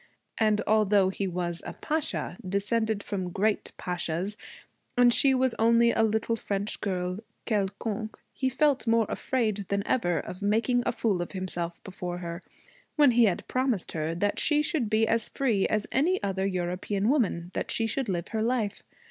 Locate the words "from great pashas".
3.03-4.35